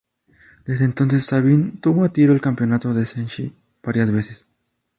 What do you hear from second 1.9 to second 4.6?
a tiro el campeonato de Senshi varias veces.